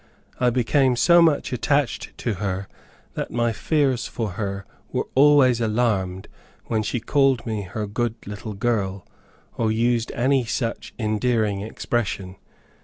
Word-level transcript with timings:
I 0.39 0.49
became 0.49 0.95
so 0.95 1.21
much 1.21 1.53
attached 1.53 2.17
to 2.17 2.33
her, 2.41 2.67
that 3.13 3.29
my 3.29 3.51
fears 3.51 4.07
for 4.07 4.31
her 4.31 4.65
were 4.91 5.05
always 5.13 5.61
alarmed 5.61 6.27
when 6.65 6.81
she 6.81 6.99
called 6.99 7.45
me 7.45 7.61
her 7.61 7.85
good 7.85 8.15
little 8.25 8.53
girl, 8.55 9.05
or 9.57 9.71
used 9.71 10.11
any 10.13 10.43
such 10.43 10.95
endearing 10.97 11.61
expression. 11.61 12.37